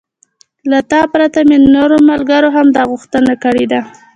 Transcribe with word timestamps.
له 0.69 0.79
تا 0.91 1.01
پرته 1.13 1.39
مې 1.47 1.57
له 1.63 1.69
نورو 1.75 1.97
ملګرو 2.09 2.49
هم 2.55 2.67
دا 2.75 2.83
غوښتنه 2.91 3.33
کړې 3.43 3.65
ده. 3.71 3.81